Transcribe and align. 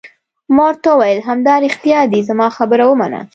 ما 0.55 0.63
ورته 0.69 0.89
وویل: 0.93 1.19
همدارښتیا 1.29 1.99
دي، 2.11 2.19
زما 2.29 2.47
خبره 2.57 2.83
ومنه. 2.87 3.21